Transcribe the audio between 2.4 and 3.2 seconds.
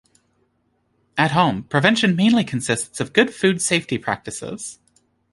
consists of